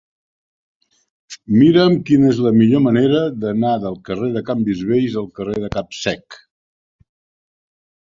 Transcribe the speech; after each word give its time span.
Mira'm 1.57 1.97
quina 2.07 2.31
és 2.31 2.39
la 2.45 2.51
millor 2.55 2.81
manera 2.85 3.19
d'anar 3.43 3.73
del 3.83 3.97
carrer 4.07 4.29
dels 4.37 4.47
Canvis 4.47 4.81
Vells 4.93 5.19
al 5.23 5.29
carrer 5.41 5.59
de 5.67 5.71
Capsec. 5.77 6.39